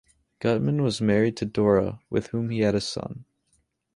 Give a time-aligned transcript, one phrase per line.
[0.39, 3.25] Gutman was married to Dora, with whom he had a son.